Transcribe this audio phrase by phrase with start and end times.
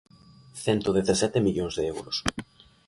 [0.63, 2.15] Cento dezasete millóns de euros.